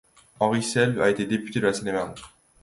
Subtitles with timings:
[0.39, 2.15] Henri Selves a été député de Seine-et-Marne.